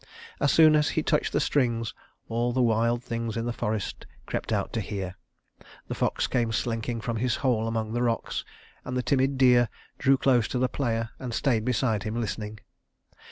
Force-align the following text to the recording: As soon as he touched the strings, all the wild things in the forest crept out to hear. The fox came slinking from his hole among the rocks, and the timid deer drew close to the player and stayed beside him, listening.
As 0.39 0.51
soon 0.51 0.75
as 0.75 0.89
he 0.89 1.03
touched 1.03 1.31
the 1.31 1.39
strings, 1.39 1.93
all 2.27 2.51
the 2.53 2.61
wild 2.63 3.03
things 3.03 3.37
in 3.37 3.45
the 3.45 3.53
forest 3.53 4.07
crept 4.25 4.51
out 4.51 4.73
to 4.73 4.81
hear. 4.81 5.15
The 5.89 5.93
fox 5.93 6.25
came 6.25 6.51
slinking 6.51 7.01
from 7.01 7.17
his 7.17 7.35
hole 7.35 7.67
among 7.67 7.93
the 7.93 8.01
rocks, 8.01 8.43
and 8.83 8.97
the 8.97 9.03
timid 9.03 9.37
deer 9.37 9.69
drew 9.99 10.17
close 10.17 10.47
to 10.47 10.57
the 10.57 10.67
player 10.67 11.11
and 11.19 11.35
stayed 11.35 11.63
beside 11.65 12.01
him, 12.01 12.19
listening. 12.19 12.61